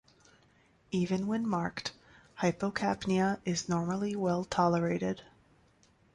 Even 0.89 1.27
when 1.27 1.47
marked, 1.47 1.91
hypocapnia 2.39 3.39
is 3.45 3.69
normally 3.69 4.15
well 4.15 4.43
tolerated. 4.43 5.21